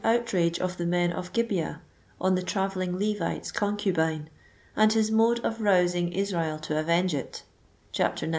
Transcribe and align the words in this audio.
104 0.03 0.23
outrage 0.23 0.59
of 0.59 0.77
the 0.77 0.85
men 0.87 1.11
of 1.13 1.31
Gibeah 1.31 1.79
on 2.19 2.33
the 2.33 2.41
travelling* 2.41 2.97
Levite's 2.97 3.51
concu 3.51 3.93
bine, 3.93 4.31
and 4.75 4.91
his 4.91 5.11
mode 5.11 5.39
of 5.45 5.61
rousing 5.61 6.11
Israel 6.11 6.57
to 6.57 6.79
avenge 6.79 7.13
it; 7.13 7.43
(xix. 7.93 8.23